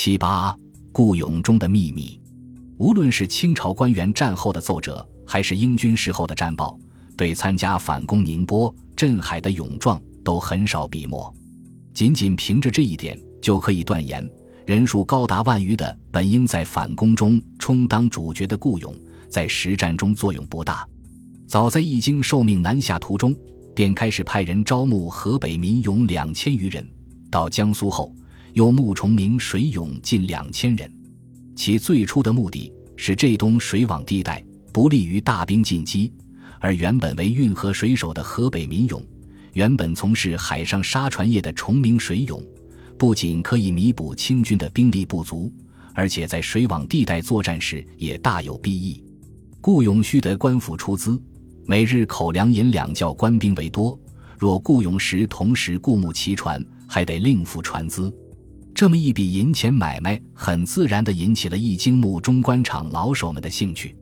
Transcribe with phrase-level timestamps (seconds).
[0.00, 0.56] 七八
[0.92, 2.20] 顾永中的秘密，
[2.76, 6.78] 无论是清朝官员战后的奏折，还是英军时候的战报，
[7.16, 11.34] 对参加反攻宁波、镇海的勇壮都很少笔墨。
[11.92, 14.24] 仅仅凭着这一点，就可以断言，
[14.66, 18.94] 人数高达万余的本应在反攻中充当主角的顾勇，
[19.28, 20.86] 在实战中作用不大。
[21.48, 23.34] 早在义经受命南下途中，
[23.74, 26.88] 便开始派人招募河北民勇两千余人，
[27.32, 28.14] 到江苏后。
[28.52, 30.90] 又募崇明水勇近两千人，
[31.54, 36.12] 其最初的目的是这东水网地带不利于大兵进击，
[36.60, 39.02] 而原本为运河水手的河北民勇，
[39.52, 42.42] 原本从事海上沙船业的崇明水勇，
[42.96, 45.52] 不仅可以弥补清军的兵力不足，
[45.94, 49.02] 而且在水网地带作战时也大有裨益。
[49.60, 51.20] 顾勇须得官府出资，
[51.66, 53.98] 每日口粮银两较官兵为多。
[54.38, 58.12] 若顾勇时同时雇募骑船，还得另付船资。
[58.78, 63.96] 这么一笔银钱买卖，很自然地引起了易经墓中官场老手们的兴趣。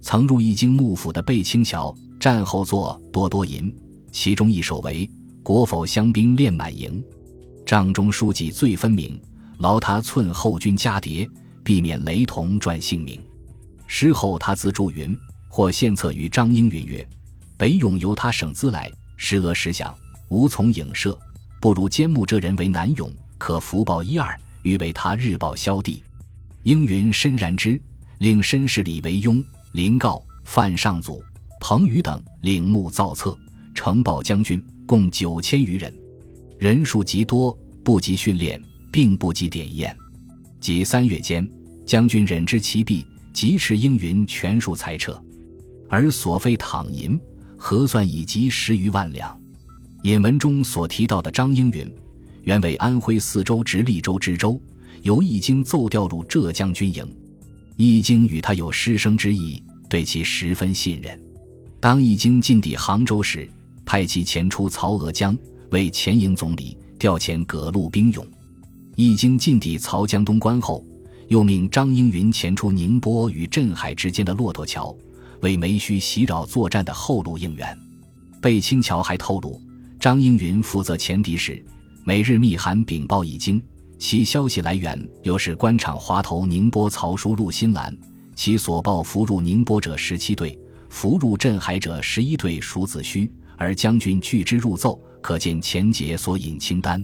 [0.00, 3.70] 曾入易经幕府的贝清桥，战后作多多银，
[4.12, 5.06] 其中一首为
[5.44, 7.04] “国否乡兵练满营”，
[7.66, 9.20] 帐中书记最分明，
[9.58, 11.28] 劳他寸后军加叠，
[11.62, 13.20] 避免雷同转性命。
[13.86, 15.14] 诗后他自注云
[15.50, 17.06] ：“或献策于张英云曰
[17.58, 19.92] ：‘北勇由他省资来，时俄时饷，
[20.30, 21.14] 无从影射，
[21.60, 26.02] 不如兼募这人为南勇。’”可福报一二，欲为他日报萧地。
[26.62, 27.80] 应云深然之，
[28.18, 31.22] 令绅士李维庸、林告、范尚祖、
[31.60, 33.36] 彭宇等领目造册，
[33.74, 35.92] 呈报将军，共九千余人，
[36.58, 38.58] 人数极多，不及训练，
[38.90, 39.94] 并不及点验。
[40.58, 41.46] 即三月间，
[41.84, 45.22] 将军忍知其弊，即斥应云全数裁撤，
[45.90, 47.20] 而所费躺银
[47.58, 49.38] 核算已及十余万两。
[50.04, 51.94] 引文中所提到的张应云。
[52.44, 54.60] 原为安徽泗州直隶州知州，
[55.02, 57.04] 由易经奏调入浙江军营。
[57.76, 61.18] 易经与他有师生之意，对其十分信任。
[61.80, 63.48] 当易经进抵杭州时，
[63.84, 65.36] 派其前出曹娥江
[65.70, 68.26] 为前营总理，调遣葛路兵勇。
[68.94, 70.84] 易经进抵曹江东关后，
[71.28, 74.94] 又命张英云前出宁波与镇海之间的骆驼桥，
[75.40, 77.76] 为梅须袭扰作战的后路应援。
[78.40, 79.60] 贝清桥还透露，
[79.98, 81.64] 张英云负责前敌时。
[82.06, 83.62] 每日密函禀报已经，
[83.98, 87.96] 其消息来源又是官场滑头宁波曹叔陆新兰，
[88.34, 90.58] 其所报俘入宁波者十七队，
[90.90, 97.02] 俘入镇海者十一队属子虚，而将军拒之入奏，可见前节所引清单。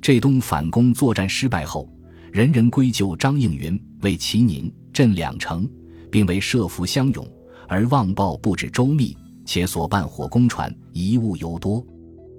[0.00, 1.90] 浙东反攻作战失败后，
[2.30, 5.68] 人人归咎张应云为其宁镇两城，
[6.12, 7.28] 并为设伏相拥，
[7.66, 11.84] 而妄报不止周密，且所办火攻船贻误尤多。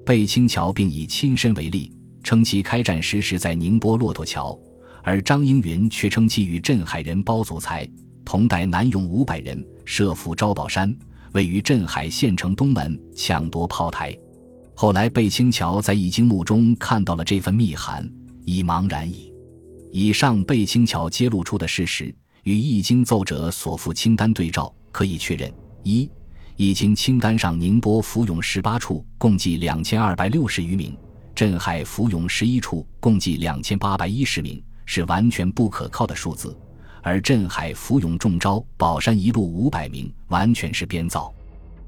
[0.09, 1.91] 贝清桥并以亲身为例，
[2.23, 4.59] 称其开战时是在宁波骆驼桥，
[5.03, 7.87] 而张英云却称其与镇海人包祖才
[8.25, 10.91] 同带南勇五百人设伏招宝山，
[11.33, 14.17] 位于镇海县城东门抢夺炮台。
[14.73, 18.11] 后来贝清桥在易经墓中看到了这份密函，
[18.45, 19.31] 已茫然矣。
[19.91, 22.11] 以上贝清桥揭露出的事实
[22.45, 25.53] 与易经奏折所附清单对照，可以确认：
[25.83, 26.09] 一。
[26.59, 30.91] 已经清单上，宁波浮涌十八处，共计两千二百六十余名；
[31.33, 36.53] 镇海浮涌十一处，共计两千八百一十名，是完全不可靠的数字。
[37.01, 41.33] 而镇海浮涌中招宝山一路五百名，完全是编造。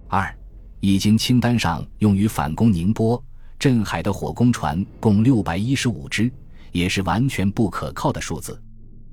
[0.07, 0.33] 二，
[0.79, 3.21] 已经清单上用于反攻宁波、
[3.59, 6.31] 镇海的火攻船共六百一十五只，
[6.71, 8.57] 也是完全不可靠的数字。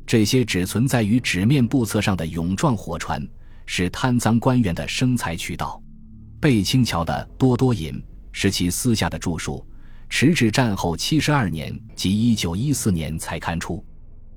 [0.07, 3.21] 这些只存在于纸面簿册上的勇壮火船。
[3.71, 5.81] 是贪赃官员的生财渠道。
[6.41, 8.03] 贝清桥的多多银
[8.33, 9.65] 是其私下的著述，
[10.09, 13.85] 迟至战后七十二年即一九一四年才刊出。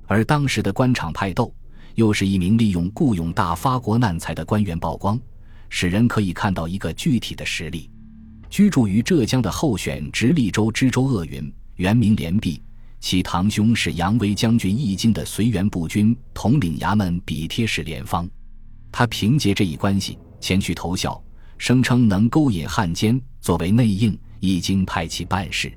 [0.06, 1.52] 而当时的官场派斗，
[1.96, 5.18] 又是一名利用雇佣大发国难财的官员曝光，
[5.70, 7.90] 使人可以看到一个具体的实例。
[8.50, 12.62] 居住于浙江的候选直隶州知州鄂云，原名连璧，
[13.00, 18.30] 其堂兄是扬威将军易经的随员步军统领衙门笔帖使连方。
[18.92, 21.22] 他凭借这一关系前去投效，
[21.58, 25.72] 声称能勾引汉奸作为内应，已经派其办事。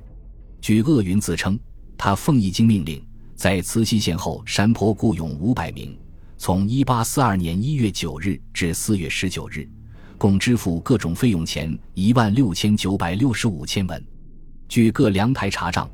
[0.61, 1.57] 据鄂云自称，
[1.97, 3.01] 他奉易经命令，
[3.35, 5.97] 在慈溪县后山坡雇佣五百名，
[6.37, 9.69] 从一八四二年一月九日至四月十九日，
[10.17, 14.03] 共支付各种费用钱一万六千九百六十五千文。
[14.67, 15.89] 据各粮台查账，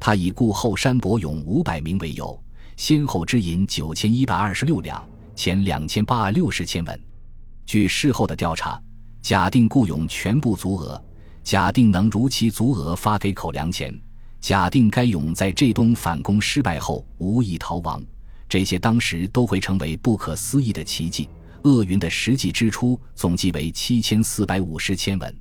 [0.00, 2.42] 他以雇后山伯勇五百名为由，
[2.76, 5.06] 先后支银九千一百二十六两。
[5.36, 7.00] 前两千八百六十千文。
[7.66, 8.82] 据事后的调查，
[9.20, 11.00] 假定雇佣全部足额，
[11.44, 13.96] 假定能如期足额发给口粮钱，
[14.40, 18.02] 假定该勇在浙东反攻失败后无意逃亡，
[18.48, 21.28] 这些当时都会成为不可思议的奇迹。
[21.64, 25.36] 鄂云的实际支出总计为七千四百五十千文。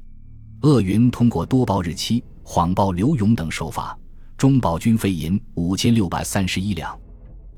[0.62, 3.98] 鄂云通过多报日期、谎报刘勇等手法，
[4.36, 7.00] 中保军费银五千六百三十一两。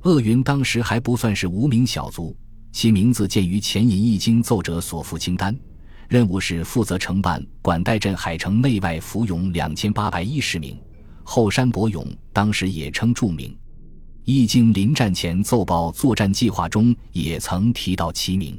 [0.07, 2.33] 鄂云当时还不算是无名小卒，
[2.71, 5.53] 其名字见于前引易经奏折所附清单。
[6.07, 10.79] 任务是负责承办管带镇海城内外浮勇两千八百一十名。
[11.23, 13.53] 后山伯勇当时也称著名，
[14.23, 18.57] 易经临战前奏报作战计划中也曾提到其名。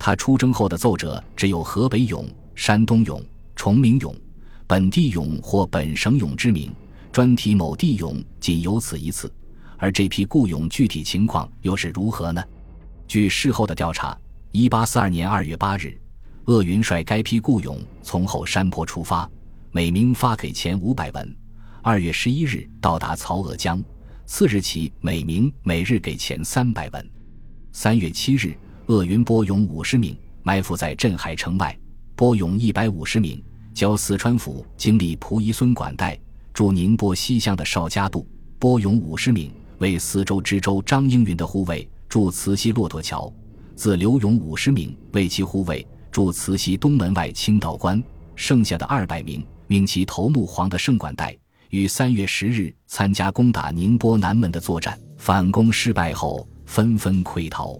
[0.00, 3.24] 他出征后的奏折只有河北勇、山东勇、
[3.54, 4.12] 崇明勇、
[4.66, 6.72] 本地勇或本省勇之名，
[7.12, 9.32] 专提某地勇仅有此一次。
[9.82, 12.40] 而这批雇勇具体情况又是如何呢？
[13.08, 14.16] 据事后的调查，
[14.52, 15.98] 一八四二年二月八日，
[16.44, 19.28] 鄂云率该批雇勇从后山坡出发，
[19.72, 21.36] 每名发给钱五百文。
[21.82, 23.82] 二月十一日到达曹娥江，
[24.24, 27.10] 次日起每名每日给钱三百文。
[27.72, 28.56] 三月七日，
[28.86, 31.76] 鄂云拨勇五十名埋伏在镇海城外，
[32.14, 33.42] 拨勇一百五十名
[33.74, 36.16] 交四川府经历蒲宜孙管带
[36.54, 38.24] 驻宁波西乡的邵家渡，
[38.60, 39.52] 拨勇五十名
[39.82, 43.30] 为四州知州张应云的护卫驻慈溪骆驼桥，
[43.74, 48.00] 自刘勇五十名为其护卫驻慈溪东门外清道关，
[48.36, 51.36] 剩下的二百名命其头目黄的圣管带。
[51.70, 57.76] 于三月十日参加攻打宁波南门的作战，反攻失败后纷纷溃逃。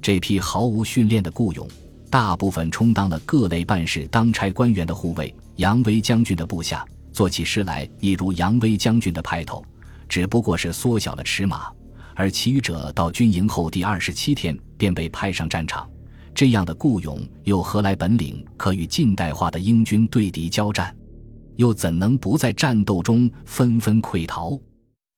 [0.00, 1.68] 这批毫无训练的雇勇，
[2.08, 5.34] 大部分充当了各类办事当差官员的护卫。
[5.56, 9.62] 杨威将军的部下做起事来，一如杨威将军的派头，
[10.08, 11.66] 只不过是缩小了尺码。
[12.14, 15.90] 而其余者到军营后第二十七天便被派上战场，
[16.32, 20.94] 这样的雇勇又何来本领可与近代化的英军对敌交战？
[21.56, 24.58] 又怎能不在战斗中纷纷溃逃？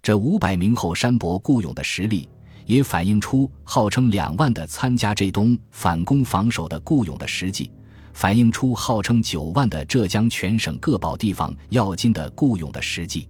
[0.03, 2.29] 这五百名后山伯雇勇的实力，
[2.65, 7.71] 也反映出号称两万的参加浙东反攻防守的雇勇的实际，
[8.13, 13.29] 反映出号称九万的浙江全省各保地方要津的雇勇的实际。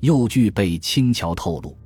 [0.00, 1.76] 又据被轻巧透露，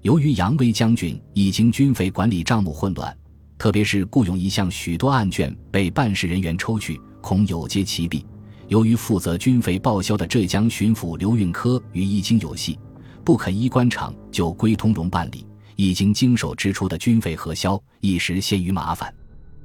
[0.00, 3.16] 由于杨威将军已经军费管理账目混乱，
[3.56, 8.26] 特别是雇佣一项许多案卷被办事人员抽去，恐有揭其弊。
[8.66, 12.76] 由于负责军费报销的浙江巡抚刘运科与易经有隙，
[13.24, 19.14] 不肯依官场就归通融办理，易经经手支出的军费核销，一时陷于麻烦。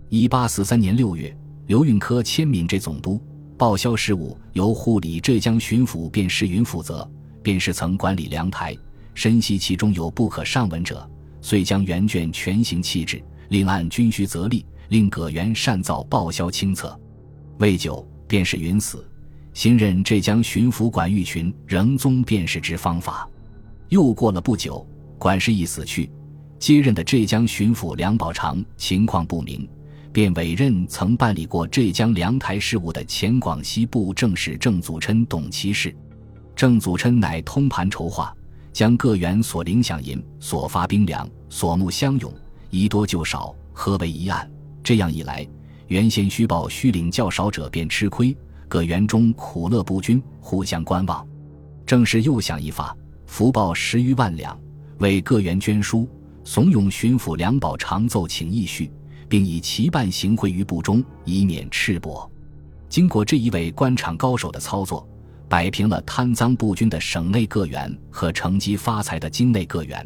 [0.10, 1.36] 一八四三年六月，
[1.66, 3.20] 刘运科迁闽浙总督，
[3.58, 7.10] 报销事务由护理浙江巡抚卞世云负责。
[7.48, 8.76] 便是曾管理粮台，
[9.14, 11.10] 深悉其中有不可上文者，
[11.40, 17.00] 遂将原卷全行弃置，另按军需责立，令葛源善造报销清册。
[17.60, 18.06] 未久。
[18.28, 19.10] 便是云死，
[19.54, 23.26] 新任浙江巡抚管玉群仍宗便是之方法。
[23.88, 24.86] 又过了不久，
[25.18, 26.12] 管事一死去，
[26.60, 29.66] 接任的浙江巡抚梁宝长情况不明，
[30.12, 35.96] 便委任曾办理过浙江粮台事务的前广西布政使郑祖琛董其事。
[36.58, 38.36] 郑祖琛乃通盘筹划，
[38.74, 42.34] 将各员所领饷银、所发兵粮、所募乡勇，
[42.72, 44.50] 宜多就少，合为一案。
[44.84, 45.48] 这样一来。
[45.86, 48.36] 原先虚报虚领较少者便吃亏，
[48.68, 51.26] 各园中苦乐不均，互相观望。
[51.86, 54.60] 正是又想一法，福报十余万两，
[54.98, 56.10] 为各园捐书，
[56.44, 58.92] 怂恿巡抚梁宝长奏请议叙，
[59.30, 62.28] 并以其办行贿于部中，以免赤膊。
[62.90, 65.08] 经过这一位官场高手的操作，
[65.50, 70.06] 摆平了贪赃不均的省内各园和乘机发财的京内各园，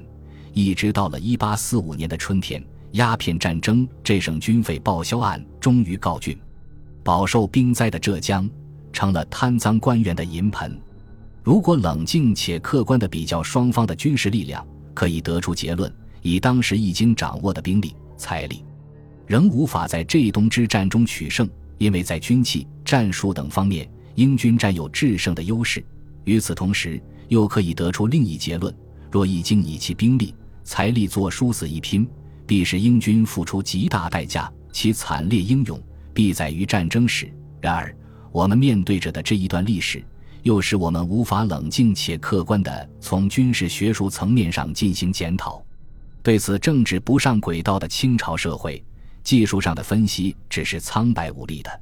[0.53, 2.63] 一直到了一八四五年的春天。
[2.91, 6.38] 鸦片战争，这省军费报销案终于告竣。
[7.03, 8.50] 饱受兵灾的浙江，
[8.91, 10.77] 成了贪赃官员的银盆。
[11.41, 18.63] 如果冷静且客观地比较双方的军事力量，可以得出结论：以当时已经掌握的兵力、财力，
[19.25, 25.84] 仍无法在浙东之战中取胜，因为在军器、战术等方面，英军占有制胜的优势。
[26.24, 28.74] 与此同时，又可以得出另一结论：
[29.12, 32.08] 若已经以其兵力、财力作殊死一拼。
[32.48, 35.82] 必使英军付出极大代价，其惨烈英勇
[36.13, 37.32] 必载于战争史。
[37.62, 37.96] 然而，
[38.30, 40.03] 我们面对着的这一段历史，
[40.44, 45.63] 又使我们无法冷静且客观地从军事学术层面上进行检讨。
[46.22, 48.84] 对此政治不上轨道的清朝社会，
[49.24, 51.82] 技术上的分析只是苍白无力的。